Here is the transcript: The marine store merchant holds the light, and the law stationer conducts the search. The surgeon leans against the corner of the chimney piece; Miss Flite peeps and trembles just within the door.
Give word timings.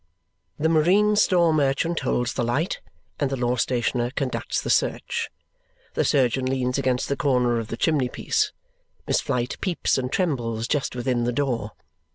The 0.57 0.67
marine 0.67 1.15
store 1.15 1.53
merchant 1.53 1.99
holds 1.99 2.33
the 2.33 2.43
light, 2.43 2.81
and 3.19 3.29
the 3.29 3.35
law 3.37 3.55
stationer 3.55 4.09
conducts 4.09 4.59
the 4.59 4.71
search. 4.71 5.29
The 5.93 6.03
surgeon 6.03 6.45
leans 6.47 6.79
against 6.79 7.07
the 7.07 7.15
corner 7.15 7.59
of 7.59 7.67
the 7.67 7.77
chimney 7.77 8.09
piece; 8.09 8.51
Miss 9.05 9.21
Flite 9.21 9.61
peeps 9.61 9.99
and 9.99 10.11
trembles 10.11 10.67
just 10.67 10.95
within 10.95 11.25
the 11.25 11.31
door. 11.31 11.73